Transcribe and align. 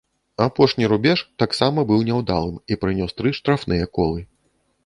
Апошні 0.45 0.87
рубеж 0.93 1.19
таксама 1.43 1.85
быў 1.93 2.01
няўдалым 2.09 2.57
і 2.73 2.81
прынёс 2.85 3.11
тры 3.21 3.37
штрафныя 3.41 3.85
колы. 4.01 4.21